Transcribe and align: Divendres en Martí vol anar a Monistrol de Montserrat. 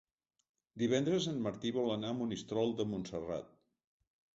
Divendres 0.83 1.29
en 1.33 1.39
Martí 1.49 1.75
vol 1.77 1.95
anar 1.99 2.13
a 2.15 2.19
Monistrol 2.25 2.77
de 2.83 2.91
Montserrat. 2.95 3.59